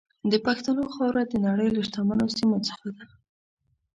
د 0.31 0.33
پښتنو 0.45 0.83
خاوره 0.95 1.23
د 1.27 1.33
نړۍ 1.47 1.69
له 1.75 1.81
شتمنو 1.87 2.25
سیمو 2.37 2.57
څخه 2.67 2.87
ده. 2.95 3.05